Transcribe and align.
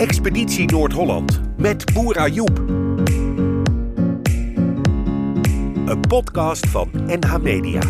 Expeditie 0.00 0.72
Noord-Holland 0.72 1.40
met 1.56 1.92
Boer 1.92 2.18
Ayoub. 2.18 2.58
Een 5.86 6.00
podcast 6.08 6.66
van 6.66 6.90
NH 7.06 7.36
Media. 7.36 7.80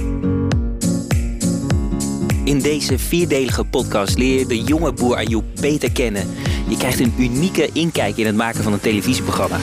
In 2.45 2.59
deze 2.59 2.99
vierdelige 2.99 3.65
podcast 3.65 4.19
leer 4.19 4.39
je 4.39 4.47
de 4.47 4.63
jonge 4.63 4.93
boer 4.93 5.17
Ayoub 5.17 5.45
beter 5.61 5.93
kennen. 5.93 6.27
Je 6.69 6.77
krijgt 6.77 7.01
een 7.01 7.15
unieke 7.19 7.69
inkijk 7.73 8.17
in 8.17 8.27
het 8.27 8.37
maken 8.37 8.63
van 8.63 8.73
een 8.73 8.81
televisieprogramma. 8.81 9.59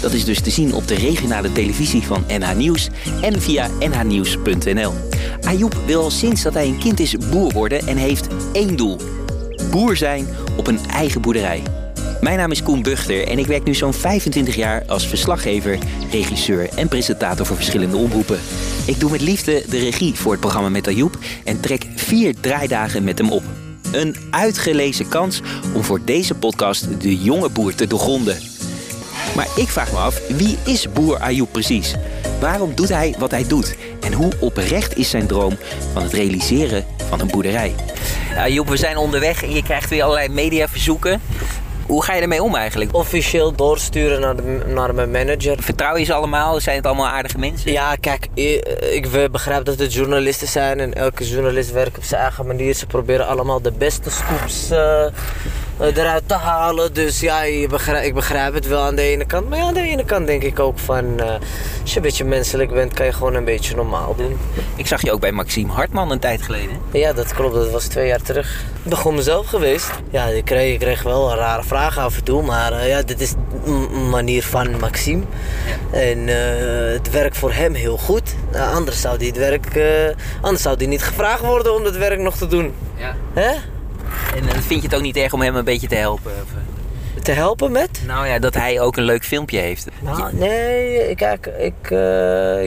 Dat 0.00 0.12
is 0.12 0.24
dus 0.24 0.40
te 0.40 0.50
zien 0.50 0.74
op 0.74 0.88
de 0.88 0.94
regionale 0.94 1.52
televisie 1.52 2.02
van 2.02 2.24
NH 2.28 2.54
Nieuws 2.54 2.88
en 3.20 3.40
via 3.40 3.68
nhnieuws.nl. 3.78 4.92
Ayoub 5.40 5.76
wil 5.86 6.02
al 6.02 6.10
sinds 6.10 6.42
dat 6.42 6.54
hij 6.54 6.66
een 6.66 6.78
kind 6.78 7.00
is 7.00 7.16
boer 7.30 7.52
worden 7.52 7.86
en 7.86 7.96
heeft 7.96 8.26
één 8.52 8.76
doel. 8.76 9.15
Boer 9.76 9.96
zijn 9.96 10.28
op 10.56 10.66
een 10.66 10.78
eigen 10.86 11.20
boerderij. 11.20 11.62
Mijn 12.20 12.38
naam 12.38 12.50
is 12.50 12.62
Koen 12.62 12.82
Buchter 12.82 13.28
en 13.28 13.38
ik 13.38 13.46
werk 13.46 13.64
nu 13.64 13.74
zo'n 13.74 13.92
25 13.92 14.54
jaar 14.54 14.82
als 14.86 15.06
verslaggever, 15.06 15.78
regisseur 16.10 16.68
en 16.76 16.88
presentator 16.88 17.46
voor 17.46 17.56
verschillende 17.56 17.96
omroepen. 17.96 18.38
Ik 18.86 19.00
doe 19.00 19.10
met 19.10 19.20
liefde 19.20 19.64
de 19.68 19.78
regie 19.78 20.14
voor 20.14 20.32
het 20.32 20.40
programma 20.40 20.68
met 20.68 20.86
Ayoub 20.88 21.18
en 21.44 21.60
trek 21.60 21.86
vier 21.96 22.34
draaidagen 22.40 23.04
met 23.04 23.18
hem 23.18 23.30
op. 23.30 23.42
Een 23.92 24.16
uitgelezen 24.30 25.08
kans 25.08 25.40
om 25.74 25.82
voor 25.82 26.00
deze 26.04 26.34
podcast 26.34 27.00
de 27.00 27.16
jonge 27.16 27.48
boer 27.48 27.74
te 27.74 27.86
doorgronden. 27.86 28.38
Maar 29.34 29.48
ik 29.56 29.68
vraag 29.68 29.92
me 29.92 29.98
af, 29.98 30.28
wie 30.28 30.58
is 30.64 30.92
boer 30.92 31.18
Ayoub 31.18 31.52
precies? 31.52 31.94
Waarom 32.40 32.74
doet 32.74 32.88
hij 32.88 33.14
wat 33.18 33.30
hij 33.30 33.46
doet? 33.46 33.76
En 34.00 34.12
hoe 34.12 34.32
oprecht 34.40 34.96
is 34.96 35.10
zijn 35.10 35.26
droom 35.26 35.56
van 35.92 36.02
het 36.02 36.12
realiseren 36.12 36.84
van 37.08 37.20
een 37.20 37.30
boerderij? 37.30 37.74
Ayoub, 38.36 38.68
we 38.68 38.76
zijn 38.76 38.96
onderweg 38.96 39.42
en 39.42 39.52
je 39.52 39.62
krijgt 39.62 39.90
weer 39.90 40.02
allerlei 40.02 40.28
mediaverzoeken. 40.28 41.20
Hoe 41.86 42.04
ga 42.04 42.14
je 42.14 42.22
ermee 42.22 42.42
om 42.42 42.54
eigenlijk? 42.54 42.94
Officieel 42.94 43.54
doorsturen 43.54 44.20
naar, 44.20 44.36
de, 44.36 44.62
naar 44.66 44.94
mijn 44.94 45.10
manager. 45.10 45.62
Vertrouw 45.62 45.96
je 45.96 46.04
ze 46.04 46.12
allemaal? 46.12 46.60
Zijn 46.60 46.76
het 46.76 46.86
allemaal 46.86 47.06
aardige 47.08 47.38
mensen? 47.38 47.72
Ja, 47.72 47.96
kijk, 48.00 48.28
ik, 48.34 48.68
ik 48.90 49.30
begrijp 49.32 49.64
dat 49.64 49.78
het 49.78 49.92
journalisten 49.92 50.48
zijn 50.48 50.80
en 50.80 50.94
elke 50.94 51.28
journalist 51.28 51.72
werkt 51.72 51.96
op 51.96 52.04
zijn 52.04 52.20
eigen 52.20 52.46
manier. 52.46 52.74
Ze 52.74 52.86
proberen 52.86 53.26
allemaal 53.26 53.62
de 53.62 53.72
beste 53.72 54.10
scoops 54.10 54.70
uh, 54.70 55.06
eruit 55.80 56.28
te 56.28 56.34
halen. 56.34 56.92
Dus 56.94 57.20
ja, 57.20 57.42
begrijp, 57.68 58.04
ik 58.04 58.14
begrijp 58.14 58.54
het 58.54 58.66
wel 58.66 58.80
aan 58.80 58.94
de 58.94 59.02
ene 59.02 59.24
kant. 59.24 59.48
Maar 59.48 59.58
ja, 59.58 59.64
aan 59.64 59.74
de 59.74 59.80
ene 59.80 60.04
kant 60.04 60.26
denk 60.26 60.42
ik 60.42 60.60
ook 60.60 60.78
van... 60.78 61.04
Uh, 61.04 61.26
als 61.82 61.90
je 61.90 61.96
een 61.96 62.02
beetje 62.02 62.24
menselijk 62.24 62.70
bent, 62.70 62.94
kan 62.94 63.06
je 63.06 63.12
gewoon 63.12 63.34
een 63.34 63.44
beetje 63.44 63.76
normaal 63.76 64.14
doen. 64.16 64.38
Ik 64.76 64.86
zag 64.86 65.02
je 65.02 65.12
ook 65.12 65.20
bij 65.20 65.32
Maxime 65.32 65.72
Hartman 65.72 66.10
een 66.10 66.18
tijd 66.18 66.42
geleden. 66.42 66.76
Ja, 66.92 67.12
dat 67.12 67.34
klopt. 67.34 67.54
Dat 67.54 67.70
was 67.70 67.86
twee 67.86 68.06
jaar 68.06 68.22
terug. 68.22 68.64
Ik 68.82 68.90
ben 68.90 68.96
gewoon 68.96 69.16
mezelf 69.16 69.46
geweest. 69.46 69.90
Ja, 70.10 70.24
ik 70.24 70.44
kreeg, 70.44 70.72
ik 70.72 70.78
kreeg 70.78 71.02
wel 71.02 71.30
een 71.30 71.36
rare 71.36 71.64
vragen 71.64 72.02
af 72.02 72.16
en 72.16 72.24
toe. 72.24 72.42
Maar 72.42 72.72
uh, 72.72 72.88
ja, 72.88 73.02
dit 73.02 73.20
is 73.20 73.34
een 73.64 74.08
manier 74.08 74.42
van 74.42 74.78
Maxime. 74.80 75.22
Ja. 75.92 75.98
En 75.98 76.18
uh, 76.18 76.34
het 76.92 77.10
werkt 77.10 77.38
voor 77.38 77.52
hem 77.52 77.74
heel 77.74 77.98
goed. 77.98 78.34
Uh, 78.54 78.74
anders 78.74 79.00
zou 79.00 79.16
hij 79.16 79.26
het 79.26 79.36
werk... 79.36 79.66
anders 80.40 80.62
zou 80.62 80.76
hij 80.76 80.86
niet 80.86 81.02
gevraagd 81.02 81.40
worden 81.40 81.74
om 81.74 81.84
het 81.84 81.96
werk 81.96 82.20
nog 82.20 82.36
te 82.36 82.46
doen. 82.46 82.74
Ja. 82.96 83.16
Hè? 83.34 83.50
En 84.36 84.62
vind 84.62 84.80
je 84.82 84.88
het 84.88 84.96
ook 84.96 85.02
niet 85.02 85.16
erg 85.16 85.32
om 85.32 85.40
hem 85.40 85.56
een 85.56 85.64
beetje 85.64 85.88
te 85.88 85.94
helpen? 85.94 86.32
Of? 86.42 86.50
Te 87.22 87.32
helpen 87.32 87.72
met? 87.72 88.02
Nou 88.06 88.26
ja, 88.26 88.38
dat 88.38 88.54
hij 88.54 88.80
ook 88.80 88.96
een 88.96 89.04
leuk 89.04 89.24
filmpje 89.24 89.58
heeft. 89.58 89.86
Nou, 90.00 90.36
nee, 90.36 91.14
kijk, 91.14 91.46
ik, 91.46 91.90
uh, 91.90 91.98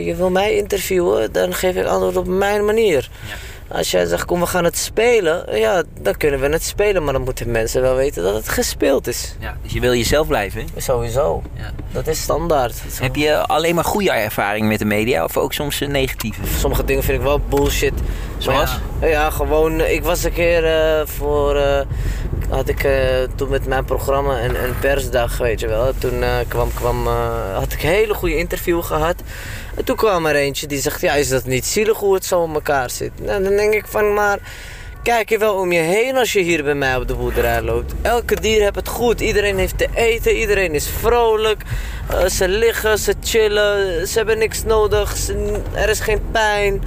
je 0.05 0.13
wil 0.17 0.29
mij 0.29 0.55
interviewen, 0.55 1.31
dan 1.31 1.53
geef 1.53 1.75
ik 1.75 1.85
antwoord 1.85 2.17
op 2.17 2.27
mijn 2.27 2.65
manier. 2.65 3.09
Ja. 3.27 3.35
Als 3.71 3.91
jij 3.91 4.05
zegt, 4.05 4.25
kom 4.25 4.39
we 4.39 4.45
gaan 4.45 4.63
het 4.63 4.77
spelen, 4.77 5.57
ja, 5.57 5.83
dan 6.01 6.17
kunnen 6.17 6.39
we 6.39 6.47
het 6.49 6.63
spelen. 6.63 7.03
Maar 7.03 7.13
dan 7.13 7.23
moeten 7.23 7.51
mensen 7.51 7.81
wel 7.81 7.95
weten 7.95 8.23
dat 8.23 8.33
het 8.33 8.49
gespeeld 8.49 9.07
is. 9.07 9.35
Ja, 9.39 9.57
dus 9.61 9.73
je 9.73 9.79
wil 9.79 9.93
jezelf 9.93 10.27
blijven? 10.27 10.67
Sowieso. 10.77 11.43
Ja. 11.53 11.71
Dat 11.91 12.07
is 12.07 12.21
standaard. 12.21 12.75
Heb 13.01 13.15
je 13.15 13.37
alleen 13.37 13.75
maar 13.75 13.83
goede 13.83 14.11
ervaring 14.11 14.67
met 14.67 14.79
de 14.79 14.85
media 14.85 15.23
of 15.23 15.37
ook 15.37 15.53
soms 15.53 15.79
negatieve? 15.79 16.41
Sommige 16.57 16.85
dingen 16.85 17.03
vind 17.03 17.17
ik 17.17 17.23
wel 17.23 17.39
bullshit. 17.49 17.93
Zoals? 18.37 18.79
Ja, 19.01 19.07
ja, 19.07 19.29
gewoon, 19.29 19.81
ik 19.81 20.03
was 20.03 20.23
een 20.23 20.33
keer 20.33 20.63
uh, 20.63 21.05
voor... 21.05 21.55
Uh, 21.55 21.79
had 22.49 22.69
ik 22.69 22.83
uh, 22.83 22.93
toen 23.35 23.49
met 23.49 23.65
mijn 23.65 23.85
programma 23.85 24.43
een 24.43 24.79
persdag, 24.79 25.37
weet 25.37 25.59
je 25.59 25.67
wel. 25.67 25.93
Toen 25.97 26.23
kwam, 26.47 26.73
kwam, 26.73 27.07
had 27.53 27.73
ik 27.73 27.83
een 27.83 27.89
hele 27.89 28.13
goede 28.13 28.37
interview 28.37 28.83
gehad. 28.83 29.15
En 29.75 29.83
toen 29.83 29.95
kwam 29.95 30.25
er 30.25 30.35
eentje 30.35 30.67
die 30.67 30.79
zegt, 30.79 31.01
ja, 31.01 31.13
is 31.13 31.29
dat 31.29 31.45
niet 31.45 31.65
zielig 31.65 31.97
hoe 31.97 32.13
het 32.13 32.25
zo 32.25 32.43
in 32.43 32.53
elkaar 32.53 32.89
zit? 32.89 33.11
Nou, 33.21 33.43
dan 33.43 33.55
denk 33.55 33.73
ik 33.73 33.85
van, 33.87 34.13
maar 34.13 34.39
kijk 35.03 35.29
je 35.29 35.37
wel 35.37 35.55
om 35.55 35.71
je 35.71 35.79
heen 35.79 36.17
als 36.17 36.33
je 36.33 36.39
hier 36.39 36.63
bij 36.63 36.75
mij 36.75 36.95
op 36.95 37.07
de 37.07 37.15
boerderij 37.15 37.61
loopt. 37.61 37.93
Elke 38.01 38.35
dier 38.35 38.61
heeft 38.61 38.75
het 38.75 38.87
goed. 38.87 39.21
Iedereen 39.21 39.57
heeft 39.57 39.77
te 39.77 39.87
eten. 39.93 40.35
Iedereen 40.35 40.73
is 40.73 40.87
vrolijk. 40.87 41.63
Uh, 42.11 42.25
ze 42.25 42.47
liggen, 42.47 42.97
ze 42.97 43.13
chillen. 43.23 44.07
Ze 44.07 44.17
hebben 44.17 44.37
niks 44.37 44.63
nodig. 44.63 45.17
Ze, 45.17 45.61
er 45.73 45.89
is 45.89 45.99
geen 45.99 46.21
pijn. 46.31 46.83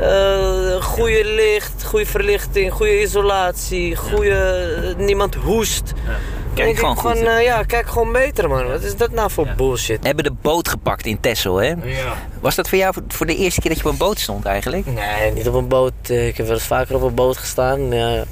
Uh, 0.00 0.82
goede 0.82 1.24
licht, 1.24 1.84
goede 1.84 2.06
verlichting, 2.06 2.72
goede 2.72 3.00
isolatie. 3.00 3.96
Goede, 3.96 4.94
uh, 4.98 5.06
niemand 5.06 5.34
hoest. 5.34 5.92
Ja. 6.06 6.18
Kijk 6.64 6.78
gewoon 6.78 6.96
van, 6.96 7.16
goed. 7.16 7.22
uh, 7.22 7.42
ja, 7.42 7.62
kijk 7.62 7.88
gewoon 7.88 8.12
beter 8.12 8.48
man. 8.48 8.68
Wat 8.68 8.82
is 8.82 8.96
dat 8.96 9.10
nou 9.10 9.30
voor 9.30 9.46
ja. 9.46 9.54
bullshit? 9.54 10.00
We 10.00 10.06
hebben 10.06 10.24
de 10.24 10.32
boot 10.42 10.68
gepakt 10.68 11.06
in 11.06 11.20
Texel, 11.20 11.56
hè? 11.56 11.68
Ja. 11.68 12.14
Was 12.40 12.54
dat 12.54 12.68
voor 12.68 12.78
jou 12.78 12.94
voor 13.08 13.26
de 13.26 13.36
eerste 13.36 13.60
keer 13.60 13.70
dat 13.70 13.80
je 13.80 13.86
op 13.86 13.92
een 13.92 13.98
boot 13.98 14.18
stond 14.18 14.44
eigenlijk? 14.44 14.86
Nee, 14.86 15.32
niet 15.32 15.48
op 15.48 15.54
een 15.54 15.68
boot. 15.68 15.92
Ik 16.02 16.36
heb 16.36 16.46
wel 16.46 16.54
eens 16.54 16.66
vaker 16.66 16.94
op 16.94 17.02
een 17.02 17.14
boot 17.14 17.36
gestaan. 17.36 17.92
Ja, 17.92 18.24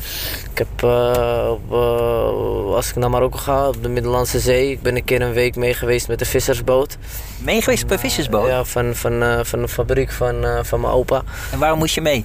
ik 0.50 0.58
heb, 0.58 0.82
uh, 0.84 1.50
op, 1.50 1.72
uh, 1.72 2.74
als 2.74 2.88
ik 2.88 2.96
naar 2.96 3.10
Marokko 3.10 3.38
ga, 3.38 3.68
op 3.68 3.82
de 3.82 3.88
Middellandse 3.88 4.40
Zee. 4.40 4.70
Ik 4.70 4.82
ben 4.82 4.96
een 4.96 5.04
keer 5.04 5.22
een 5.22 5.32
week 5.32 5.56
mee 5.56 5.74
geweest 5.74 6.08
met 6.08 6.18
de 6.18 6.24
vissersboot. 6.24 6.96
Mee 7.38 7.62
geweest 7.62 7.82
op 7.82 7.90
een 7.90 7.98
vissersboot? 7.98 8.48
Ja, 8.48 8.64
van, 8.64 8.94
van, 8.94 9.40
van 9.42 9.60
de 9.60 9.68
fabriek 9.68 10.12
van, 10.12 10.46
van 10.62 10.80
mijn 10.80 10.92
opa. 10.92 11.22
En 11.52 11.58
waarom 11.58 11.78
moest 11.78 11.94
je 11.94 12.00
mee? 12.00 12.24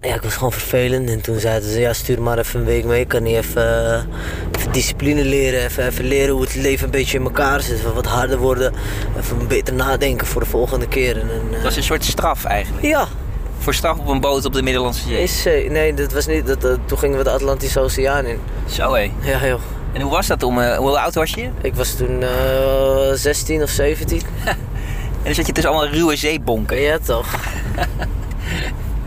Ja, 0.00 0.14
ik 0.14 0.22
was 0.22 0.34
gewoon 0.34 0.52
vervelend. 0.52 1.10
En 1.10 1.20
toen 1.20 1.38
zeiden 1.38 1.70
ze, 1.70 1.80
ja, 1.80 1.92
stuur 1.92 2.22
maar 2.22 2.38
even 2.38 2.60
een 2.60 2.66
week 2.66 2.84
mee. 2.84 3.04
Kan 3.04 3.22
niet 3.22 3.36
even, 3.36 3.62
uh, 3.62 4.58
even 4.58 4.72
discipline 4.72 5.24
leren. 5.24 5.64
Even, 5.64 5.86
even 5.86 6.04
leren 6.04 6.32
hoe 6.32 6.42
het 6.42 6.54
leven 6.54 6.84
een 6.84 6.90
beetje 6.90 7.18
in 7.18 7.24
elkaar 7.24 7.60
zit. 7.60 7.78
Even 7.78 7.94
wat 7.94 8.06
harder 8.06 8.38
worden. 8.38 8.74
Even 9.18 9.48
beter 9.48 9.74
nadenken 9.74 10.26
voor 10.26 10.40
de 10.40 10.46
volgende 10.46 10.88
keer. 10.88 11.18
En, 11.18 11.28
uh, 11.46 11.52
dat 11.52 11.62
was 11.62 11.76
een 11.76 11.82
soort 11.82 12.04
straf 12.04 12.44
eigenlijk? 12.44 12.86
Ja. 12.86 13.08
Voor 13.58 13.74
straf 13.74 13.98
op 13.98 14.08
een 14.08 14.20
boot 14.20 14.44
op 14.44 14.52
de 14.52 14.62
Middellandse 14.62 15.08
Zee? 15.08 15.22
Is, 15.22 15.46
uh, 15.46 15.70
nee, 15.70 15.94
dat 15.94 16.12
was 16.12 16.26
niet. 16.26 16.46
Dat, 16.46 16.78
toen 16.84 16.98
gingen 16.98 17.18
we 17.18 17.24
de 17.24 17.30
Atlantische 17.30 17.80
Oceaan 17.80 18.24
in. 18.24 18.38
Zo 18.68 18.92
hé. 18.94 19.10
Ja, 19.20 19.46
joh. 19.46 19.60
En 19.92 20.00
hoe 20.00 20.10
was 20.10 20.26
dat? 20.26 20.42
Om, 20.42 20.62
hoe 20.62 20.98
oud 20.98 21.14
was 21.14 21.30
je? 21.30 21.48
Ik 21.60 21.74
was 21.74 21.94
toen 21.94 22.24
16 23.14 23.62
of 23.62 23.70
17. 23.70 24.20
en 24.44 24.56
dan 25.22 25.34
zat 25.34 25.46
je 25.46 25.52
tussen 25.52 25.72
allemaal 25.72 25.92
ruwe 25.92 26.16
zeebonken? 26.16 26.80
Ja, 26.80 26.98
toch. 26.98 27.34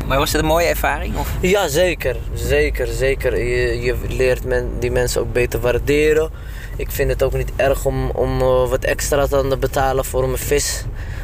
Maar 0.07 0.17
was 0.17 0.31
het 0.31 0.41
een 0.41 0.47
mooie 0.47 0.67
ervaring? 0.67 1.17
Of? 1.17 1.29
Ja, 1.41 1.67
zeker. 1.67 2.15
Zeker, 2.33 2.87
zeker. 2.87 3.37
Je, 3.37 3.81
je 3.81 3.95
leert 4.07 4.43
men, 4.45 4.69
die 4.79 4.91
mensen 4.91 5.21
ook 5.21 5.33
beter 5.33 5.59
waarderen. 5.59 6.29
Ik 6.75 6.91
vind 6.91 7.09
het 7.09 7.23
ook 7.23 7.33
niet 7.33 7.51
erg 7.55 7.85
om, 7.85 8.09
om 8.09 8.41
uh, 8.41 8.69
wat 8.69 8.83
extra 8.83 9.27
te 9.27 9.57
betalen 9.59 10.05
voor 10.05 10.23
een 10.23 10.37
vis. 10.37 10.83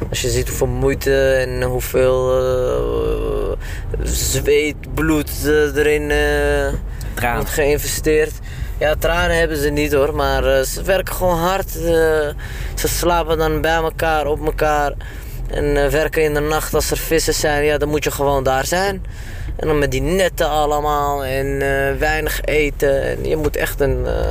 Als 0.10 0.22
je 0.22 0.30
ziet 0.30 0.48
hoeveel 0.48 0.68
moeite 0.68 1.34
en 1.34 1.62
hoeveel 1.62 2.42
uh, 2.42 3.58
zweet, 4.04 4.94
bloed 4.94 5.32
uh, 5.46 5.76
erin 5.76 6.12
wordt 7.34 7.50
geïnvesteerd. 7.50 8.32
Ja, 8.78 8.96
tranen 8.96 9.38
hebben 9.38 9.58
ze 9.58 9.70
niet 9.70 9.94
hoor, 9.94 10.16
maar 10.16 10.64
ze 10.64 10.84
werken 10.84 11.16
gewoon 11.16 11.38
hard. 11.38 11.70
ze 11.70 12.88
slapen 12.88 13.38
dan 13.38 13.62
bij 13.62 13.76
elkaar, 13.76 14.26
op 14.26 14.46
elkaar. 14.46 14.94
En 15.50 15.66
uh, 15.66 15.88
werken 15.88 16.24
in 16.24 16.34
de 16.34 16.40
nacht 16.40 16.74
als 16.74 16.92
er 16.92 16.98
vissen 16.98 17.34
zijn, 17.34 17.64
ja, 17.64 17.78
dan 17.78 17.90
moet 17.90 18.04
je 18.04 18.12
gewoon 18.12 18.44
daar 18.44 18.66
zijn. 18.66 19.04
En 19.56 19.68
dan 19.68 19.80
met 19.80 19.92
die 19.92 20.02
netten 20.02 20.50
allemaal 20.50 21.26
en 21.26 21.46
uh, 21.46 22.00
weinig 22.00 22.42
eten. 22.42 23.04
En 23.04 23.26
je 23.26 23.36
moet 23.36 23.56
echt 23.56 23.80
een... 23.80 24.00
Uh, 24.06 24.30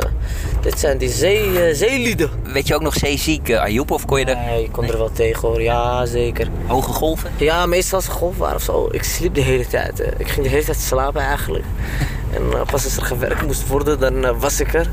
dit 0.61 0.79
zijn 0.79 0.99
die 0.99 1.09
zee, 1.09 1.75
zeelieden. 1.75 2.31
Weet 2.45 2.67
je 2.67 2.75
ook 2.75 2.83
nog 2.83 2.95
zeeziek, 2.95 3.55
Ayoub? 3.55 3.91
Of 3.91 4.05
kon 4.05 4.19
je 4.19 4.25
er... 4.25 4.37
Nee, 4.37 4.65
ik 4.65 4.73
kon 4.73 4.83
nee. 4.83 4.93
er 4.93 4.99
wel 4.99 5.13
tegen 5.13 5.49
hoor. 5.49 5.63
Ja, 5.63 6.07
zeker. 6.07 6.49
Hoge 6.67 6.93
golven? 6.93 7.31
Ja, 7.37 7.67
meestal 7.67 7.99
als 7.99 8.07
er 8.07 8.13
golven 8.13 8.41
waren 8.41 8.57
of 8.57 8.63
zo. 8.63 8.89
Ik 8.91 9.03
sliep 9.03 9.35
de 9.35 9.41
hele 9.41 9.67
tijd. 9.67 10.03
Ik 10.19 10.29
ging 10.29 10.47
de 10.47 10.53
hele 10.53 10.65
tijd 10.65 10.79
slapen 10.79 11.21
eigenlijk. 11.21 11.65
en 12.35 12.43
pas 12.71 12.85
als 12.85 12.97
er 12.97 13.05
gewerkt 13.05 13.47
moest 13.47 13.69
worden, 13.69 14.01
dan 14.01 14.39
was 14.39 14.61
ik 14.61 14.75
er. 14.75 14.87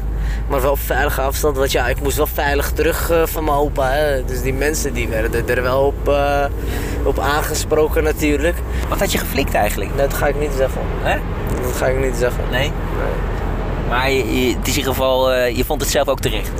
Maar 0.47 0.61
wel 0.61 0.71
op 0.71 0.79
veilige 0.79 1.21
afstand. 1.21 1.57
Want 1.57 1.71
ja, 1.71 1.87
ik 1.87 2.01
moest 2.01 2.17
wel 2.17 2.27
veilig 2.27 2.71
terug 2.71 3.11
uh, 3.11 3.25
van 3.25 3.43
mijn 3.43 3.57
opa. 3.57 3.91
Hè. 3.91 4.25
Dus 4.25 4.41
die 4.41 4.53
mensen 4.53 4.93
die 4.93 5.07
werden 5.07 5.49
er 5.49 5.61
wel 5.61 5.81
op, 5.85 6.09
uh, 6.09 6.45
op 7.03 7.19
aangesproken 7.19 8.03
natuurlijk. 8.03 8.57
Wat 8.89 8.99
had 8.99 9.11
je 9.11 9.17
geflikt 9.17 9.53
eigenlijk? 9.53 9.97
Dat 9.97 10.13
ga 10.13 10.27
ik 10.27 10.39
niet 10.39 10.51
zeggen. 10.57 10.81
Hè? 11.01 11.17
Dat 11.61 11.75
ga 11.75 11.85
ik 11.85 12.05
niet 12.05 12.15
zeggen. 12.15 12.43
Nee? 12.51 12.59
nee. 12.59 12.69
Maar 13.89 14.11
je, 14.11 14.47
je, 14.47 14.55
het 14.55 14.67
is 14.67 14.73
in 14.73 14.79
ieder 14.79 14.93
geval, 14.93 15.33
uh, 15.33 15.57
je 15.57 15.65
vond 15.65 15.81
het 15.81 15.89
zelf 15.89 16.07
ook 16.07 16.19
terecht? 16.19 16.51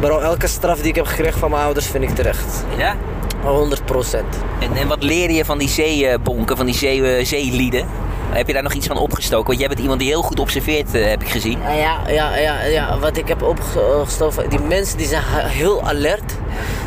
Bro, 0.00 0.18
elke 0.18 0.46
straf 0.46 0.78
die 0.78 0.88
ik 0.88 0.94
heb 0.94 1.06
gekregen 1.06 1.38
van 1.38 1.50
mijn 1.50 1.62
ouders 1.62 1.86
vind 1.86 2.04
ik 2.04 2.14
terecht. 2.14 2.64
Ja? 2.76 2.96
100 3.42 3.84
procent. 3.84 4.36
En, 4.60 4.76
en 4.76 4.88
wat 4.88 5.02
leerde 5.02 5.34
je 5.34 5.44
van 5.44 5.58
die 5.58 5.68
zeebonken, 5.68 6.56
van 6.56 6.66
die 6.66 6.74
zee, 6.74 7.24
zeelieden? 7.24 7.86
Heb 8.30 8.46
je 8.46 8.52
daar 8.52 8.62
nog 8.62 8.72
iets 8.72 8.86
van 8.86 8.96
opgestoken? 8.96 9.46
Want 9.46 9.58
jij 9.58 9.68
bent 9.68 9.80
iemand 9.80 10.00
die 10.00 10.08
heel 10.08 10.22
goed 10.22 10.40
observeert, 10.40 10.94
eh, 10.94 11.08
heb 11.08 11.22
ik 11.22 11.28
gezien. 11.28 11.58
Ja, 11.60 11.72
ja, 11.72 12.08
ja, 12.08 12.36
ja, 12.36 12.64
ja, 12.64 12.98
wat 12.98 13.16
ik 13.16 13.28
heb 13.28 13.42
opgestoken, 13.42 14.50
die 14.50 14.60
mensen 14.60 14.98
die 14.98 15.06
zijn 15.06 15.22
heel 15.46 15.82
alert. 15.82 16.32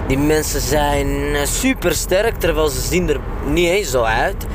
Die 0.07 0.17
mensen 0.17 0.61
zijn 0.61 1.35
eh, 1.35 1.45
super 1.45 1.95
sterk, 1.95 2.39
terwijl 2.39 2.67
ze 2.67 2.81
zien 2.81 3.09
er 3.09 3.19
niet 3.45 3.67
eens 3.67 3.89
zo 3.89 4.03
uit. 4.03 4.45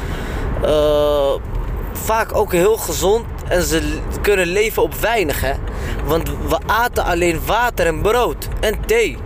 Eh, 0.63 1.35
vaak 1.93 2.37
ook 2.37 2.53
heel 2.53 2.77
gezond 2.77 3.25
en 3.49 3.63
ze 3.63 3.99
kunnen 4.21 4.47
leven 4.47 4.83
op 4.83 4.95
weinig, 4.95 5.41
hè. 5.41 5.53
Want 6.05 6.29
we 6.29 6.59
aten 6.67 7.05
alleen 7.05 7.41
water 7.47 7.87
en 7.87 8.01
brood 8.01 8.49
en 8.61 8.75
thee. 8.87 9.17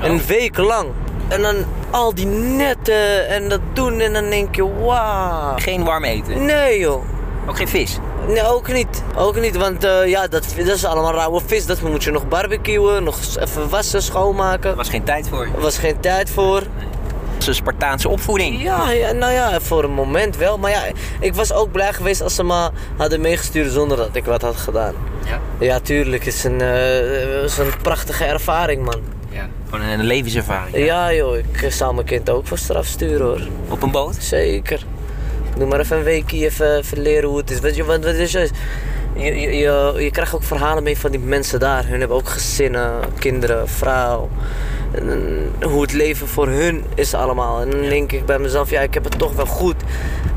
Een 0.00 0.20
week 0.26 0.56
lang. 0.56 0.86
En 1.28 1.42
dan 1.42 1.56
al 1.90 2.14
die 2.14 2.26
netten 2.26 3.28
en 3.28 3.48
dat 3.48 3.60
doen 3.72 4.00
en 4.00 4.12
dan 4.12 4.30
denk 4.30 4.54
je, 4.54 4.74
wauw. 4.84 5.56
Geen 5.56 5.84
warm 5.84 6.04
eten. 6.04 6.44
Nee 6.44 6.78
joh. 6.78 7.04
Ook 7.48 7.56
geen 7.56 7.68
vis. 7.68 7.98
Nee, 8.26 8.46
ook 8.46 8.72
niet. 8.72 9.02
Ook 9.16 9.40
niet, 9.40 9.56
want 9.56 9.84
eh, 9.84 10.06
ja, 10.06 10.26
dat, 10.26 10.44
dat 10.56 10.66
is 10.66 10.84
allemaal 10.84 11.12
rauwe 11.12 11.40
vis. 11.46 11.66
Dat 11.66 11.80
moet 11.80 12.04
je 12.04 12.10
nog 12.10 12.28
barbecuen, 12.28 13.04
nog 13.04 13.18
even 13.40 13.68
wassen, 13.68 14.02
schoonmaken. 14.02 14.70
Er 14.70 14.76
was 14.76 14.88
geen 14.88 15.04
tijd 15.04 15.28
voor. 15.28 15.44
Er 15.44 15.60
was 15.60 15.78
geen 15.78 16.00
tijd 16.00 16.30
voor. 16.30 16.60
Dat 16.60 17.38
is 17.38 17.46
een 17.46 17.54
Spartaanse 17.54 18.08
opvoeding. 18.08 18.62
Ja, 18.62 18.90
ja, 18.90 19.12
nou 19.12 19.32
ja, 19.32 19.60
voor 19.60 19.84
een 19.84 19.92
moment 19.92 20.36
wel. 20.36 20.58
Maar 20.58 20.70
ja, 20.70 20.82
ik 21.20 21.34
was 21.34 21.52
ook 21.52 21.72
blij 21.72 21.92
geweest 21.92 22.22
als 22.22 22.34
ze 22.34 22.44
me 22.44 22.70
hadden 22.96 23.20
meegestuurd 23.20 23.72
zonder 23.72 23.96
dat 23.96 24.16
ik 24.16 24.24
wat 24.24 24.42
had 24.42 24.56
gedaan. 24.56 24.94
Ja. 25.24 25.40
Ja, 25.58 25.80
tuurlijk. 25.80 26.24
Het 26.24 26.34
is 26.34 26.44
een, 26.44 26.60
eh, 26.60 27.42
is 27.42 27.58
een 27.58 27.72
prachtige 27.82 28.24
ervaring, 28.24 28.84
man. 28.84 29.17
Gewoon 29.70 29.86
een 29.86 30.04
levenservaring. 30.04 30.76
Ja, 30.76 31.14
joh, 31.14 31.36
ik 31.36 31.66
zou 31.70 31.94
mijn 31.94 32.06
kind 32.06 32.30
ook 32.30 32.46
voor 32.46 32.58
straf 32.58 32.86
sturen, 32.86 33.26
hoor. 33.26 33.40
Op 33.68 33.82
een 33.82 33.90
boot? 33.90 34.16
Zeker. 34.18 34.84
Doe 35.56 35.66
maar 35.66 35.80
even 35.80 35.96
een 35.96 36.02
weekje 36.02 36.44
even, 36.44 36.76
even 36.76 36.98
leren 36.98 37.28
hoe 37.28 37.38
het 37.38 37.50
is. 37.50 37.60
Weet 37.60 37.76
je, 37.76 37.84
wat, 37.84 38.04
wat 38.04 38.14
is 38.14 38.32
je, 38.32 38.50
je, 39.16 39.40
je, 39.40 39.56
je, 39.56 39.94
je 39.96 40.10
krijgt 40.10 40.34
ook 40.34 40.42
verhalen 40.42 40.82
mee 40.82 40.98
van 40.98 41.10
die 41.10 41.20
mensen 41.20 41.60
daar. 41.60 41.86
Hun 41.86 41.98
hebben 41.98 42.16
ook 42.16 42.28
gezinnen, 42.28 42.92
kinderen, 43.18 43.68
vrouw. 43.68 44.28
En, 44.92 45.52
hoe 45.62 45.82
het 45.82 45.92
leven 45.92 46.28
voor 46.28 46.48
hun 46.48 46.84
is 46.94 47.14
allemaal. 47.14 47.60
En 47.60 47.70
dan 47.70 47.80
denk 47.80 48.12
ik 48.12 48.26
bij 48.26 48.38
mezelf, 48.38 48.70
ja, 48.70 48.80
ik 48.80 48.94
heb 48.94 49.04
het 49.04 49.18
toch 49.18 49.32
wel 49.32 49.46
goed. 49.46 49.76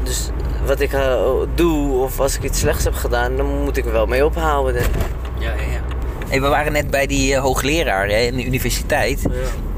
Dus 0.04 0.30
wat 0.66 0.80
ik 0.80 0.94
eh, 0.94 1.22
doe, 1.56 2.02
of 2.02 2.20
als 2.20 2.36
ik 2.36 2.44
iets 2.44 2.60
slechts 2.60 2.84
heb 2.84 2.94
gedaan, 2.94 3.36
dan 3.36 3.64
moet 3.64 3.78
ik 3.78 3.86
er 3.86 3.92
wel 3.92 4.06
mee 4.06 4.26
ophouden. 4.26 4.74
denk. 4.74 4.94
Ja, 5.40 5.50
ja, 5.54 5.72
ja. 5.72 5.91
Hey, 6.32 6.42
we 6.42 6.48
waren 6.48 6.72
net 6.72 6.90
bij 6.90 7.08
die 7.08 7.36
eh, 7.36 7.42
hoogleraar 7.42 8.08
hè, 8.08 8.18
in 8.18 8.36
de 8.36 8.46
universiteit. 8.46 9.22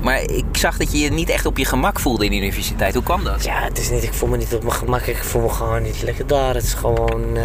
Maar 0.02 0.22
ik 0.22 0.46
zag 0.52 0.78
dat 0.78 0.92
je 0.92 1.00
je 1.00 1.12
niet 1.12 1.30
echt 1.30 1.46
op 1.46 1.58
je 1.58 1.66
gemak 1.66 2.00
voelde 2.00 2.26
in 2.26 2.32
de 2.32 2.38
universiteit. 2.38 2.94
Hoe 2.94 3.04
kwam 3.04 3.24
dat? 3.24 3.44
Ja, 3.44 3.64
het 3.64 3.78
is 3.78 3.90
niet, 3.90 4.04
ik 4.04 4.14
voel 4.14 4.30
me 4.30 4.38
niet 4.38 4.54
op 4.54 4.62
mijn 4.64 4.74
gemak, 4.76 5.02
ik 5.02 5.24
voel 5.24 5.42
me 5.42 5.50
gewoon 5.50 5.82
niet 5.84 6.02
lekker 6.02 6.28
daar. 6.28 6.56
Het 6.56 6.64
is 6.64 6.74
gewoon, 6.74 7.38
eh, 7.38 7.44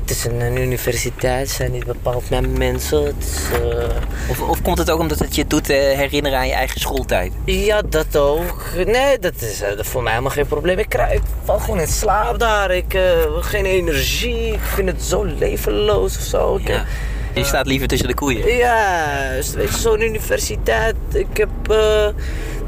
het 0.00 0.10
is 0.10 0.24
een, 0.24 0.40
een 0.40 0.56
universiteit, 0.56 1.40
het 1.40 1.50
zijn 1.56 1.72
niet 1.72 1.84
bepaald 1.86 2.30
mijn 2.30 2.58
mensen. 2.58 3.04
Het 3.04 3.14
is, 3.18 3.60
eh, 3.60 3.88
Of, 4.28 4.40
of 4.40 4.62
komt 4.62 4.78
het 4.78 4.90
ook 4.90 5.00
omdat 5.00 5.18
het 5.18 5.34
je 5.34 5.46
doet 5.46 5.66
herinneren 5.66 6.38
aan 6.38 6.46
je 6.46 6.52
eigen 6.54 6.80
schooltijd? 6.80 7.32
ja, 7.44 7.82
dat 7.82 8.16
ook. 8.16 8.64
Nee, 8.86 9.18
dat 9.18 9.34
is 9.40 9.60
eh, 9.60 9.70
voor 9.78 10.02
mij 10.02 10.12
helemaal 10.12 10.32
geen 10.34 10.46
probleem. 10.46 10.78
Ik, 10.78 10.88
krijg, 10.88 11.12
ik 11.12 11.22
val 11.44 11.58
gewoon 11.58 11.80
in 11.80 11.86
slaap 11.88 12.38
daar, 12.38 12.70
ik 12.70 12.98
geen 13.40 13.64
energie, 13.64 14.52
ik 14.52 14.60
vind 14.62 14.88
het 14.88 15.02
zo 15.02 15.24
levenloos 15.24 16.16
of 16.16 16.22
zo. 16.22 16.56
Ik, 16.56 16.68
Ja. 16.68 16.84
Je 17.38 17.44
staat 17.44 17.66
liever 17.66 17.88
tussen 17.88 18.08
de 18.08 18.14
koeien. 18.14 18.56
Juist, 18.56 19.54
weet 19.54 19.68
je, 19.68 19.78
zo'n 19.78 20.02
universiteit. 20.02 20.94
Ik 21.12 21.36
heb 21.36 21.48
eh, 21.62 22.08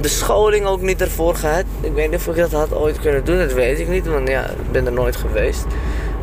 de 0.00 0.08
scholing 0.08 0.66
ook 0.66 0.80
niet 0.80 1.00
ervoor 1.00 1.34
gehad. 1.34 1.64
Ik 1.80 1.92
weet 1.92 2.10
niet 2.10 2.18
of 2.18 2.26
ik 2.26 2.36
dat 2.36 2.52
had 2.52 2.74
ooit 2.74 3.00
kunnen 3.00 3.24
doen, 3.24 3.38
dat 3.38 3.52
weet 3.52 3.78
ik 3.78 3.88
niet, 3.88 4.06
want 4.06 4.28
ja, 4.28 4.44
ik 4.44 4.72
ben 4.72 4.86
er 4.86 4.92
nooit 4.92 5.16
geweest. 5.16 5.64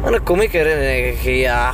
Maar 0.02 0.12
dan 0.12 0.24
kom 0.24 0.42
ik 0.42 0.54
er 0.54 0.72
en 0.72 0.80
denk 0.80 1.06
ik, 1.06 1.22
ja, 1.22 1.74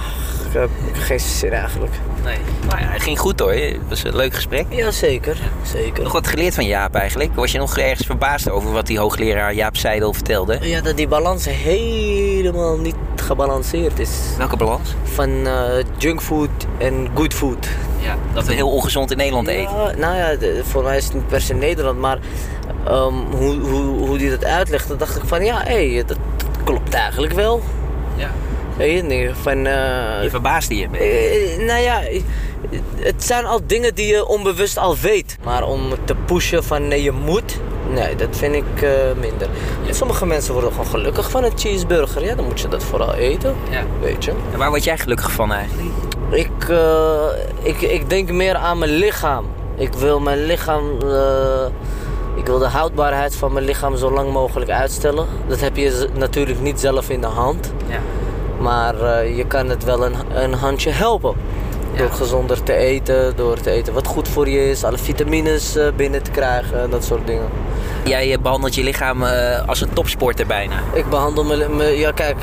ik 0.53 0.59
heb 0.59 0.69
geen 0.93 1.19
zin 1.19 1.51
eigenlijk. 1.51 1.93
Nee. 2.23 2.37
Nou 2.67 2.81
ja, 2.81 2.87
het 2.87 3.01
ging 3.01 3.19
goed 3.19 3.39
hoor. 3.39 3.51
Het 3.51 3.77
was 3.89 4.03
een 4.03 4.15
leuk 4.15 4.33
gesprek. 4.33 4.65
Ja, 4.69 4.91
zeker, 4.91 5.37
zeker. 5.63 6.03
Nog 6.03 6.11
wat 6.11 6.27
geleerd 6.27 6.55
van 6.55 6.65
Jaap 6.65 6.95
eigenlijk? 6.95 7.35
Was 7.35 7.51
je 7.51 7.57
nog 7.57 7.77
ergens 7.77 8.05
verbaasd 8.07 8.49
over 8.49 8.71
wat 8.71 8.87
die 8.87 8.99
hoogleraar 8.99 9.53
Jaap 9.53 9.77
Seidel 9.77 10.13
vertelde? 10.13 10.57
Ja, 10.61 10.81
dat 10.81 10.97
die 10.97 11.07
balans 11.07 11.45
helemaal 11.45 12.77
niet 12.77 12.95
gebalanceerd 13.15 13.99
is. 13.99 14.09
Welke 14.37 14.57
balans? 14.57 14.95
Van 15.03 15.47
eh, 15.47 15.83
junkfood 15.97 16.49
en 16.77 17.07
good 17.13 17.33
food. 17.33 17.67
Ja. 17.99 18.17
Dat 18.33 18.45
we 18.45 18.53
heel 18.53 18.71
ongezond 18.71 19.11
in 19.11 19.17
Nederland 19.17 19.47
eten. 19.47 19.99
Nou 19.99 20.15
ja, 20.15 20.35
voor 20.63 20.83
mij 20.83 20.97
is 20.97 21.05
het 21.05 21.13
niet 21.13 21.27
per 21.27 21.41
se 21.41 21.53
Nederland, 21.53 21.99
maar 21.99 22.17
ehm, 22.85 23.13
hoe, 23.13 23.55
hoe, 23.55 24.07
hoe 24.07 24.17
die 24.17 24.29
dat 24.29 24.45
uitlegt, 24.45 24.87
dan 24.87 24.97
dacht 24.97 25.15
ik 25.15 25.23
van 25.25 25.45
ja, 25.45 25.61
hé, 25.63 26.03
dat 26.05 26.17
klopt 26.63 26.93
eigenlijk 26.93 27.33
wel. 27.33 27.61
Ja. 28.15 28.29
Weet 28.77 29.11
je, 29.11 29.31
van, 29.41 29.65
eh, 29.65 30.23
Je 30.23 30.27
verbaasde 30.29 30.75
je. 30.77 30.87
eh, 30.91 31.65
nou 31.67 31.81
ja, 31.81 32.01
het 32.99 33.23
zijn 33.23 33.45
al 33.45 33.59
dingen 33.67 33.95
die 33.95 34.07
je 34.07 34.25
onbewust 34.27 34.77
al 34.77 34.97
weet. 34.97 35.37
Maar 35.43 35.63
om 35.67 35.81
te 36.05 36.15
pushen 36.25 36.63
van 36.63 36.87
nee, 36.87 37.03
je 37.03 37.11
moet, 37.11 37.59
nee, 37.93 38.15
dat 38.15 38.27
vind 38.31 38.55
ik 38.55 38.81
eh, 38.81 38.89
minder. 39.19 39.47
Sommige 39.89 40.25
mensen 40.25 40.53
worden 40.53 40.71
gewoon 40.71 40.87
gelukkig 40.87 41.31
van 41.31 41.43
een 41.43 41.51
cheeseburger. 41.57 42.23
Ja, 42.25 42.35
dan 42.35 42.45
moet 42.45 42.59
je 42.61 42.67
dat 42.67 42.83
vooral 42.83 43.13
eten, 43.13 43.55
Ja. 43.69 43.83
weet 44.01 44.23
je. 44.25 44.31
En 44.51 44.57
waar 44.57 44.69
word 44.69 44.83
jij 44.83 44.97
gelukkig 44.97 45.31
van 45.31 45.51
eigenlijk? 45.51 45.89
Ik, 46.29 46.67
ik, 47.61 47.81
ik 47.81 48.09
denk 48.09 48.31
meer 48.31 48.55
aan 48.55 48.77
mijn 48.77 48.91
lichaam. 48.91 49.45
Ik 49.77 49.93
wil 49.93 50.19
mijn 50.19 50.45
lichaam. 50.45 50.89
ik 52.35 52.45
wil 52.45 52.57
de 52.59 52.67
houdbaarheid 52.67 53.35
van 53.35 53.53
mijn 53.53 53.65
lichaam 53.65 53.97
zo 53.97 54.11
lang 54.11 54.31
mogelijk 54.31 54.71
uitstellen. 54.71 55.27
Dat 55.47 55.59
heb 55.59 55.75
je 55.77 56.07
natuurlijk 56.13 56.59
niet 56.59 56.79
zelf 56.79 57.09
in 57.09 57.21
de 57.21 57.27
hand. 57.27 57.71
Ja. 57.87 57.99
Maar 58.63 59.01
eh, 59.01 59.37
je 59.37 59.45
kan 59.45 59.69
het 59.69 59.83
wel 59.83 60.05
een, 60.05 60.15
een 60.33 60.53
handje 60.53 60.89
helpen. 60.89 61.35
Door 61.97 62.09
gezonder 62.11 62.63
te 62.63 62.73
eten, 62.73 63.35
door 63.35 63.59
te 63.59 63.69
eten 63.71 63.93
wat 63.93 64.07
goed 64.07 64.27
voor 64.27 64.49
je 64.49 64.69
is, 64.69 64.83
alle 64.83 64.97
vitamines 64.97 65.75
eh, 65.75 65.87
binnen 65.95 66.23
te 66.23 66.31
krijgen, 66.31 66.89
dat 66.89 67.03
soort 67.03 67.27
dingen. 67.27 67.47
Jij 68.03 68.31
eh, 68.33 68.39
behandelt 68.39 68.75
je 68.75 68.83
lichaam 68.83 69.23
als 69.65 69.81
een 69.81 69.93
topsporter 69.93 70.45
bijna. 70.47 70.75
Ik 70.93 71.09
behandel 71.09 71.43
me, 71.43 71.83
ja 71.85 72.11
kijk, 72.11 72.37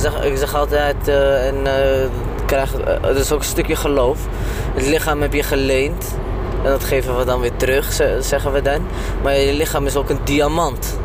zeggen- 0.00 0.24
ik 0.26 0.36
zeg 0.36 0.54
altijd, 0.54 1.08
eh, 1.08 1.46
en 1.46 1.54
krijg, 2.46 2.72
het 3.02 3.16
is 3.16 3.32
ook 3.32 3.38
een 3.38 3.44
stukje 3.44 3.76
geloof. 3.76 4.18
Het 4.74 4.86
lichaam 4.86 5.20
heb 5.22 5.32
je 5.32 5.42
geleend 5.42 6.04
en 6.64 6.70
dat 6.70 6.84
geven 6.84 7.18
we 7.18 7.24
dan 7.24 7.40
weer 7.40 7.56
terug, 7.56 7.92
ze- 7.92 8.18
zeggen 8.20 8.52
we 8.52 8.62
dan. 8.62 8.80
Maar 9.22 9.36
je 9.38 9.52
lichaam 9.52 9.86
is 9.86 9.96
ook 9.96 10.08
een 10.10 10.20
diamant. 10.24 10.98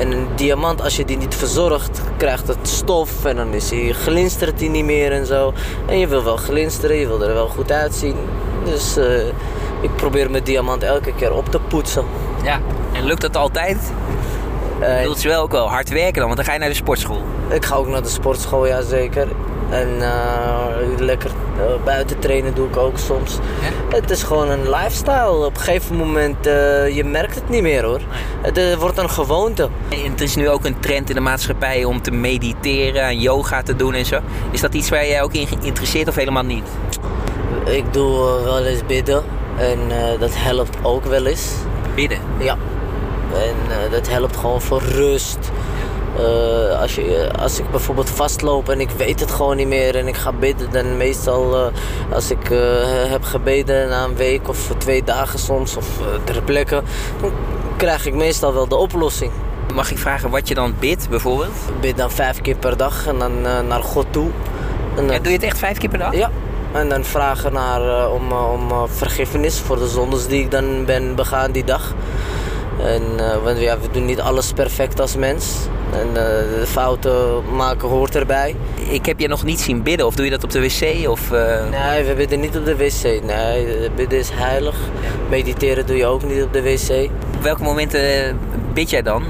En 0.00 0.12
een 0.12 0.26
diamant, 0.36 0.82
als 0.82 0.96
je 0.96 1.04
die 1.04 1.16
niet 1.16 1.34
verzorgt, 1.34 2.00
krijgt 2.16 2.48
het 2.48 2.68
stof 2.68 3.24
en 3.24 3.36
dan 3.36 3.54
is 3.54 3.70
hij, 3.70 3.92
glinstert 3.92 4.60
hij 4.60 4.68
niet 4.68 4.84
meer 4.84 5.12
en 5.12 5.26
zo. 5.26 5.52
En 5.86 5.98
je 5.98 6.06
wil 6.06 6.24
wel 6.24 6.36
glinsteren, 6.36 6.96
je 6.96 7.06
wil 7.06 7.22
er 7.22 7.34
wel 7.34 7.48
goed 7.48 7.72
uitzien. 7.72 8.16
Dus 8.64 8.96
eh, 8.96 9.26
ik 9.80 9.96
probeer 9.96 10.30
mijn 10.30 10.44
diamant 10.44 10.82
elke 10.82 11.14
keer 11.14 11.32
op 11.32 11.48
te 11.48 11.58
poetsen. 11.58 12.04
Ja. 12.42 12.60
En 12.92 13.04
lukt 13.04 13.20
dat 13.20 13.36
altijd? 13.36 13.92
Je 14.80 15.00
wilt 15.02 15.22
je 15.22 15.28
wel 15.28 15.42
ook 15.42 15.52
wel 15.52 15.68
hard 15.68 15.88
werken 15.88 16.14
dan, 16.14 16.24
want 16.24 16.36
dan 16.36 16.44
ga 16.44 16.52
je 16.52 16.58
naar 16.58 16.68
de 16.68 16.74
sportschool. 16.74 17.22
Ik 17.48 17.64
ga 17.64 17.74
ook 17.74 17.88
naar 17.88 18.02
de 18.02 18.08
sportschool, 18.08 18.66
ja 18.66 18.82
zeker. 18.82 19.28
En 19.70 20.02
eh, 20.02 20.98
lekker 20.98 21.30
eh, 21.56 21.84
buiten 21.84 22.18
trainen 22.18 22.54
doe 22.54 22.68
ik 22.68 22.76
ook 22.76 22.98
soms. 22.98 23.38
Het 23.88 24.10
is 24.10 24.22
gewoon 24.22 24.48
een 24.48 24.70
lifestyle. 24.70 25.44
Op 25.44 25.54
een 25.54 25.60
gegeven 25.60 25.96
moment, 25.96 26.46
eh, 26.46 26.94
je 26.96 27.04
merkt 27.04 27.34
het 27.34 27.48
niet 27.48 27.62
meer 27.62 27.84
hoor. 27.84 28.00
Het 28.42 28.76
wordt 28.78 28.98
een 28.98 29.10
gewoonte. 29.10 29.68
En 29.88 30.10
het 30.10 30.20
is 30.20 30.34
nu 30.34 30.48
ook 30.48 30.64
een 30.64 30.80
trend 30.80 31.08
in 31.08 31.14
de 31.14 31.20
maatschappij 31.20 31.84
om 31.84 32.02
te 32.02 32.10
mediteren 32.10 33.02
en 33.02 33.20
yoga 33.20 33.62
te 33.62 33.76
doen 33.76 33.94
en 33.94 34.06
zo. 34.06 34.20
Is 34.50 34.60
dat 34.60 34.74
iets 34.74 34.88
waar 34.88 35.06
jij 35.06 35.22
ook 35.22 35.32
in 35.32 35.46
geïnteresseerd 35.46 36.08
of 36.08 36.14
helemaal 36.14 36.44
niet? 36.44 36.64
Ik 37.64 37.92
doe 37.92 38.42
wel 38.44 38.64
eens 38.64 38.86
bidden. 38.86 39.22
En 39.58 39.78
dat 40.18 40.30
helpt 40.34 40.76
ook 40.82 41.04
wel 41.04 41.26
eens. 41.26 41.48
Bidden. 41.94 42.18
Ja. 42.38 42.56
En 43.32 43.90
dat 43.90 44.08
helpt 44.08 44.36
gewoon 44.36 44.60
voor 44.60 44.82
rust. 44.82 45.50
Eh, 46.18 46.80
als, 46.80 46.94
je, 46.94 47.30
als 47.40 47.58
ik 47.58 47.70
bijvoorbeeld 47.70 48.10
vastloop 48.10 48.68
en 48.68 48.80
ik 48.80 48.90
weet 48.90 49.20
het 49.20 49.30
gewoon 49.30 49.56
niet 49.56 49.66
meer 49.68 49.96
en 49.96 50.08
ik 50.08 50.16
ga 50.16 50.32
bidden, 50.32 50.70
dan 50.70 50.96
meestal 50.96 51.54
eh, 51.56 51.66
als 52.14 52.30
ik 52.30 52.50
eh, 52.50 52.58
heb 53.10 53.22
gebeden 53.24 53.88
na 53.88 54.04
een 54.04 54.16
week 54.16 54.48
of 54.48 54.72
twee 54.78 55.04
dagen 55.04 55.38
soms 55.38 55.76
of 55.76 55.86
eh, 56.00 56.06
ter 56.24 56.42
plekke, 56.42 56.82
dan 57.20 57.32
krijg 57.76 58.06
ik 58.06 58.14
meestal 58.14 58.54
wel 58.54 58.68
de 58.68 58.76
oplossing. 58.76 59.32
Mag 59.74 59.90
ik 59.90 59.98
vragen 59.98 60.30
wat 60.30 60.48
je 60.48 60.54
dan 60.54 60.74
bidt 60.78 61.08
bijvoorbeeld? 61.08 61.50
Ik 61.74 61.80
bid 61.80 61.96
dan 61.96 62.10
vijf 62.10 62.40
keer 62.40 62.56
per 62.56 62.76
dag 62.76 63.06
en 63.06 63.18
dan 63.18 63.46
eh, 63.46 63.60
naar 63.68 63.82
God 63.82 64.06
toe. 64.10 64.28
En 64.96 65.06
dan- 65.06 65.16
doe 65.16 65.26
je 65.26 65.32
het 65.38 65.42
echt 65.42 65.58
vijf 65.58 65.78
keer 65.78 65.88
per 65.90 65.98
dag? 65.98 66.14
ja. 66.14 66.30
En 66.72 66.88
dan 66.88 67.04
vragen 67.04 67.52
naar, 67.52 67.80
eh, 68.00 68.12
om, 68.12 68.30
eh, 68.30 68.52
om 68.52 68.70
eh, 68.70 68.82
vergiffenis 68.86 69.58
voor 69.60 69.78
de 69.78 69.88
zondes 69.88 70.26
die 70.26 70.40
ik 70.42 70.50
dan 70.50 70.84
ben 70.84 71.14
begaan 71.14 71.50
die 71.52 71.64
dag. 71.64 71.94
En, 72.82 73.02
eh, 73.30 73.36
want 73.44 73.58
ja, 73.60 73.78
we 73.80 73.88
doen 73.92 74.04
niet 74.04 74.20
alles 74.20 74.52
perfect 74.52 75.00
als 75.00 75.16
mens. 75.16 75.54
En 75.92 76.06
eh, 76.08 76.14
de 76.14 76.64
fouten 76.66 77.42
maken 77.56 77.88
hoort 77.88 78.14
erbij. 78.16 78.56
Ik 78.90 79.06
heb 79.06 79.20
je 79.20 79.28
nog 79.28 79.44
niet 79.44 79.60
zien 79.60 79.82
bidden, 79.82 80.06
of 80.06 80.14
doe 80.14 80.24
je 80.24 80.30
dat 80.30 80.44
op 80.44 80.50
de 80.50 80.60
wc? 80.60 81.08
Of, 81.08 81.32
eh, 81.32 81.68
Nee, 81.70 82.04
we 82.04 82.14
bidden 82.14 82.40
niet 82.40 82.56
op 82.56 82.64
de 82.64 82.76
wc. 82.76 83.02
Nee, 83.24 83.66
eh, 83.76 83.90
bidden 83.96 84.18
is 84.18 84.30
heilig. 84.32 84.76
Mediteren 85.30 85.86
doe 85.86 85.96
je 85.96 86.06
ook 86.06 86.22
niet 86.24 86.42
op 86.42 86.52
de 86.52 86.62
wc. 86.62 87.10
Op 87.36 87.42
welke 87.42 87.62
momenten 87.62 88.00
bid 88.72 88.90
jij 88.90 89.02
dan? 89.02 89.22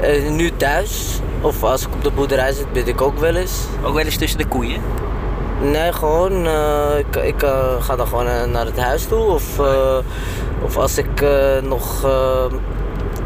Eh, 0.00 0.30
nu 0.30 0.50
thuis. 0.56 1.20
Of 1.40 1.62
als 1.62 1.82
ik 1.86 1.94
op 1.94 2.04
de 2.04 2.10
boerderij 2.10 2.52
zit, 2.52 2.72
bid 2.72 2.88
ik 2.88 3.00
ook 3.00 3.18
wel 3.18 3.34
eens. 3.34 3.52
Ook 3.84 3.94
wel 3.94 4.04
eens 4.04 4.16
tussen 4.16 4.38
de 4.38 4.46
koeien? 4.46 4.80
Nee, 5.62 5.92
gewoon. 5.92 6.46
eh, 6.46 6.98
ik 6.98 7.16
ik 7.16 7.42
eh, 7.42 7.74
ga 7.80 7.96
dan 7.96 8.06
gewoon 8.06 8.26
eh, 8.26 8.44
naar 8.44 8.64
het 8.66 8.78
huis 8.78 9.04
toe. 9.06 9.18
Of, 9.24 9.58
eh, 9.58 9.98
of 10.64 10.76
als 10.76 10.98
ik 10.98 11.20
eh, 11.22 11.30
nog 11.62 12.04
eh, 12.04 12.44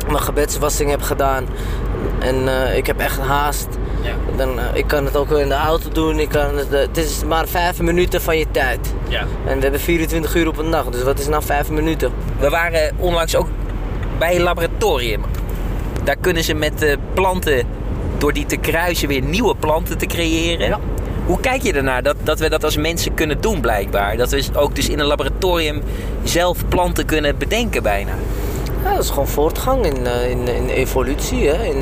mijn 0.06 0.22
gebedswassing 0.22 0.90
heb 0.90 1.02
gedaan 1.02 1.46
en 2.24 2.48
eh, 2.48 2.76
ik 2.76 2.86
heb 2.86 2.98
echt 2.98 3.18
haast. 3.18 3.68
Ja. 4.02 4.14
Dan, 4.36 4.58
eh, 4.58 4.64
ik 4.72 4.86
kan 4.86 5.04
het 5.04 5.16
ook 5.16 5.30
in 5.30 5.48
de 5.48 5.54
auto 5.54 5.88
doen. 5.88 6.18
Ik 6.18 6.28
kan 6.28 6.56
het, 6.56 6.72
eh, 6.72 6.80
het 6.80 6.96
is 6.96 7.24
maar 7.24 7.48
vijf 7.48 7.80
minuten 7.80 8.22
van 8.22 8.38
je 8.38 8.46
tijd. 8.50 8.94
ja. 9.08 9.20
En 9.46 9.56
we 9.56 9.62
hebben 9.62 9.80
24 9.80 10.34
uur 10.34 10.48
op 10.48 10.58
een 10.58 10.70
dag. 10.70 10.84
Dus 10.84 11.02
wat 11.02 11.18
is 11.18 11.28
nou 11.28 11.42
vijf 11.42 11.70
minuten? 11.70 12.12
We 12.38 12.48
waren 12.48 12.94
onlangs 12.98 13.36
ook 13.36 13.48
bij 14.18 14.36
een 14.36 14.42
laboratorium. 14.42 15.22
Daar 16.04 16.16
kunnen 16.16 16.44
ze 16.44 16.54
met 16.54 16.96
planten, 17.14 17.66
door 18.18 18.32
die 18.32 18.46
te 18.46 18.56
kruisen, 18.56 19.08
weer 19.08 19.22
nieuwe 19.22 19.54
planten 19.56 19.98
te 19.98 20.06
creëren. 20.06 20.68
Ja. 20.68 20.80
Hoe 21.26 21.40
kijk 21.40 21.62
je 21.62 21.72
ernaar 21.72 22.02
dat, 22.02 22.16
dat 22.22 22.38
we 22.38 22.48
dat 22.48 22.64
als 22.64 22.76
mensen 22.76 23.14
kunnen 23.14 23.40
doen 23.40 23.60
blijkbaar? 23.60 24.16
Dat 24.16 24.30
we 24.30 24.44
ook 24.54 24.74
dus 24.74 24.88
in 24.88 24.98
een 24.98 25.06
laboratorium 25.06 25.82
zelf 26.22 26.68
planten 26.68 27.04
kunnen 27.04 27.38
bedenken 27.38 27.82
bijna. 27.82 28.12
Ja, 28.84 28.94
dat 28.94 29.02
is 29.02 29.08
gewoon 29.08 29.28
voortgang 29.28 29.84
in, 29.84 30.06
eh, 30.06 30.30
in, 30.30 30.48
in 30.48 30.68
evolutie. 30.68 31.48
Hè. 31.48 31.72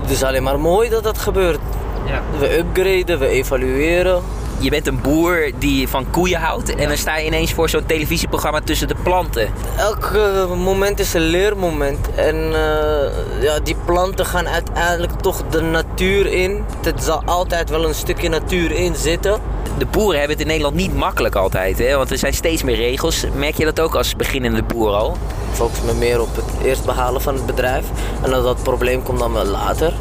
Het 0.00 0.10
is 0.10 0.22
alleen 0.22 0.42
maar 0.42 0.60
mooi 0.60 0.88
dat 0.88 1.02
dat 1.02 1.18
gebeurt. 1.18 1.58
Ja. 2.06 2.22
We 2.38 2.58
upgraden, 2.58 3.18
we 3.18 3.26
evalueren. 3.26 4.22
Je 4.58 4.70
bent 4.70 4.86
een 4.86 5.00
boer 5.00 5.50
die 5.58 5.88
van 5.88 6.10
koeien 6.10 6.40
houdt 6.40 6.74
en 6.74 6.88
dan 6.88 6.96
sta 6.96 7.16
je 7.16 7.26
ineens 7.26 7.52
voor 7.52 7.68
zo'n 7.68 7.86
televisieprogramma 7.86 8.60
tussen 8.60 8.88
de 8.88 8.94
planten. 9.02 9.48
Elk 9.78 10.04
eh, 10.14 10.54
moment 10.54 10.98
is 10.98 11.14
een 11.14 11.22
leermoment. 11.22 12.14
En 12.14 12.36
eh, 12.36 13.42
ja, 13.42 13.60
die 13.62 13.76
planten 13.84 14.26
gaan 14.26 14.48
uiteindelijk 14.48 15.20
toch 15.20 15.42
de 15.50 15.60
natuur 15.60 16.26
in. 16.26 16.64
Het 16.82 17.02
zal 17.04 17.22
altijd 17.24 17.70
wel 17.70 17.88
een 17.88 17.94
stukje 17.94 18.28
natuur 18.28 18.70
in 18.72 18.94
zitten. 18.94 19.40
De 19.78 19.86
boeren 19.86 20.18
hebben 20.18 20.36
het 20.36 20.40
in 20.40 20.46
Nederland 20.46 20.76
niet 20.76 20.94
makkelijk 20.94 21.34
altijd, 21.34 21.78
hè? 21.78 21.96
want 21.96 22.10
er 22.10 22.18
zijn 22.18 22.34
steeds 22.34 22.62
meer 22.62 22.76
regels. 22.76 23.24
Merk 23.34 23.56
je 23.56 23.64
dat 23.64 23.80
ook 23.80 23.94
als 23.94 24.16
beginnende 24.16 24.62
boer 24.62 24.90
al? 24.90 25.16
Ik 25.52 25.58
focus 25.58 25.82
me 25.82 25.94
meer 25.94 26.20
op 26.20 26.36
het 26.36 26.64
eerst 26.64 26.84
behalen 26.84 27.20
van 27.20 27.34
het 27.34 27.46
bedrijf. 27.46 27.86
En 28.22 28.30
dat, 28.30 28.42
dat 28.42 28.62
probleem 28.62 29.02
komt 29.02 29.18
dan 29.18 29.32
wel 29.32 29.44
later. 29.44 29.92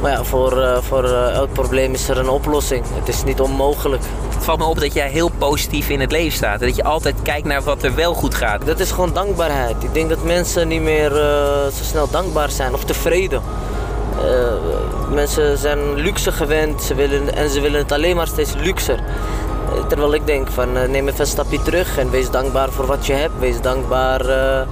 Maar 0.00 0.10
ja, 0.10 0.24
voor, 0.24 0.62
eh, 0.62 0.78
voor 0.82 1.04
eh, 1.04 1.34
elk 1.34 1.52
probleem 1.52 1.92
is 1.92 2.08
er 2.08 2.18
een 2.18 2.28
oplossing. 2.28 2.84
Het 2.94 3.08
is 3.08 3.24
niet 3.24 3.40
onmogelijk. 3.40 4.02
Het 4.34 4.44
valt 4.44 4.58
me 4.58 4.64
op 4.64 4.80
dat 4.80 4.94
jij 4.94 5.08
heel 5.08 5.30
positief 5.38 5.88
in 5.88 6.00
het 6.00 6.12
leven 6.12 6.32
staat. 6.32 6.60
Dat 6.60 6.76
je 6.76 6.84
altijd 6.84 7.14
kijkt 7.22 7.46
naar 7.46 7.62
wat 7.62 7.82
er 7.82 7.94
wel 7.94 8.14
goed 8.14 8.34
gaat. 8.34 8.66
Dat 8.66 8.80
is 8.80 8.90
gewoon 8.90 9.12
dankbaarheid. 9.12 9.82
Ik 9.82 9.94
denk 9.94 10.08
dat 10.08 10.24
mensen 10.24 10.68
niet 10.68 10.82
meer 10.82 11.16
eh, 11.16 11.64
zo 11.64 11.84
snel 11.84 12.10
dankbaar 12.10 12.50
zijn 12.50 12.74
of 12.74 12.84
tevreden. 12.84 13.42
Eh, 14.24 14.52
mensen 15.10 15.58
zijn 15.58 15.94
luxe 15.94 16.32
gewend 16.32 16.82
ze 16.82 16.94
willen, 16.94 17.34
en 17.34 17.50
ze 17.50 17.60
willen 17.60 17.78
het 17.80 17.92
alleen 17.92 18.16
maar 18.16 18.26
steeds 18.26 18.54
luxer. 18.54 18.98
Terwijl 19.88 20.14
ik 20.14 20.26
denk 20.26 20.48
van 20.50 20.76
eh, 20.76 20.88
neem 20.88 21.08
even 21.08 21.20
een 21.20 21.26
stapje 21.26 21.62
terug 21.62 21.98
en 21.98 22.10
wees 22.10 22.30
dankbaar 22.30 22.70
voor 22.70 22.86
wat 22.86 23.06
je 23.06 23.12
hebt. 23.12 23.38
Wees 23.38 23.60
dankbaar 23.60 24.20
eh, 24.20 24.66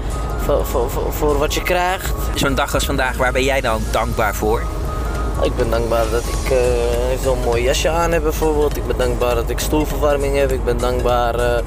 voor, 0.45 0.67
voor, 0.67 0.91
voor, 0.91 1.13
voor 1.13 1.39
wat 1.39 1.55
je 1.55 1.63
krijgt. 1.63 2.13
Zo'n 2.35 2.55
dag 2.55 2.75
als 2.75 2.85
vandaag, 2.85 3.17
waar 3.17 3.33
ben 3.33 3.45
jij 3.45 3.61
dan 3.61 3.83
dankbaar 3.91 4.35
voor? 4.35 4.63
Ik 5.43 5.57
ben 5.57 5.71
dankbaar 5.71 6.11
dat 6.11 6.23
ik 6.23 6.51
eh, 6.51 6.59
zo'n 7.23 7.39
mooi 7.45 7.63
jasje 7.63 7.89
aan 7.89 8.13
heb 8.13 8.23
bijvoorbeeld. 8.23 8.77
Ik 8.77 8.87
ben 8.87 8.97
dankbaar 8.97 9.35
dat 9.35 9.51
ik 9.51 9.59
stoelverwarming 9.59 10.37
heb. 10.37 10.53
Ik 10.53 10.65
ben 10.65 10.79
dankbaar 10.79 11.63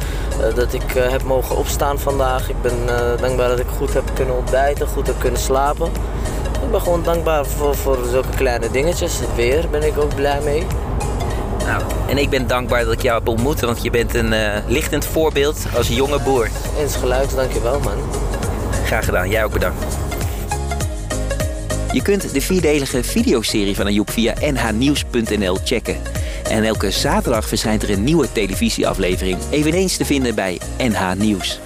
dat 0.55 0.73
ik 0.73 0.91
heb 0.93 1.23
mogen 1.23 1.57
opstaan 1.57 1.99
vandaag. 1.99 2.49
Ik 2.49 2.61
ben 2.61 2.77
dankbaar 3.21 3.49
dat 3.49 3.59
ik 3.59 3.67
goed 3.77 3.93
heb 3.93 4.03
kunnen 4.13 4.35
ontbijten, 4.35 4.87
goed 4.87 5.07
heb 5.07 5.19
kunnen 5.19 5.39
slapen. 5.39 5.91
Ik 6.63 6.71
ben 6.71 6.81
gewoon 6.81 7.03
dankbaar 7.03 7.45
voor, 7.45 7.75
voor 7.75 7.97
zulke 8.09 8.35
kleine 8.35 8.71
dingetjes. 8.71 9.19
Het 9.19 9.35
weer 9.35 9.69
ben 9.71 9.83
ik 9.83 9.97
ook 9.97 10.15
blij 10.15 10.39
mee. 10.43 10.65
Nou, 11.65 11.83
en 12.09 12.17
ik 12.17 12.29
ben 12.29 12.47
dankbaar 12.47 12.83
dat 12.83 12.93
ik 12.93 13.01
jou 13.01 13.19
heb 13.19 13.27
ontmoet, 13.27 13.59
want 13.59 13.83
je 13.83 13.89
bent 13.89 14.15
een 14.15 14.33
eh, 14.33 14.57
lichtend 14.67 15.05
voorbeeld 15.05 15.65
als 15.75 15.87
jonge 15.87 16.19
boer. 16.19 16.49
Eens 16.79 16.95
geluid, 16.95 17.35
dankjewel 17.35 17.79
man. 17.79 17.97
Graag 18.85 19.05
gedaan, 19.05 19.29
jij 19.29 19.43
ook 19.43 19.53
bedankt. 19.53 19.83
Je 21.91 22.01
kunt 22.01 22.33
de 22.33 22.41
vierdelige 22.41 23.03
videoserie 23.03 23.75
van 23.75 23.85
Ayoub 23.85 24.09
via 24.11 24.33
nhnieuws.nl 24.51 25.57
checken. 25.63 25.97
En 26.49 26.63
elke 26.63 26.91
zaterdag 26.91 27.47
verschijnt 27.47 27.83
er 27.83 27.89
een 27.89 28.03
nieuwe 28.03 28.31
televisieaflevering, 28.31 29.37
eveneens 29.49 29.97
te 29.97 30.05
vinden 30.05 30.35
bij 30.35 30.59
NH 30.77 31.13
Nieuws. 31.17 31.59